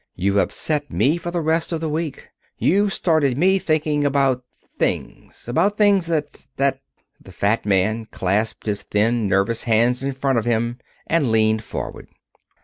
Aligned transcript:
You've 0.15 0.37
upset 0.37 0.89
me 0.89 1.17
for 1.17 1.29
the 1.29 1.41
rest 1.41 1.71
of 1.71 1.79
the 1.79 1.87
week. 1.87 2.29
You've 2.57 2.91
started 2.91 3.37
me 3.37 3.59
thinking 3.59 4.03
about 4.03 4.43
things 4.79 5.47
about 5.47 5.77
things 5.77 6.07
that 6.07 6.47
that" 6.57 6.79
The 7.23 7.31
fat 7.31 7.67
man 7.67 8.07
clasped 8.07 8.65
his 8.65 8.81
thin, 8.81 9.27
nervous 9.27 9.65
hands 9.65 10.01
in 10.01 10.13
front 10.13 10.39
of 10.39 10.45
him 10.45 10.79
and 11.05 11.31
leaned 11.31 11.63
forward. 11.63 12.07